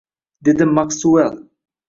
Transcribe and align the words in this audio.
dedi 0.45 0.65
Maksuel 0.65 1.33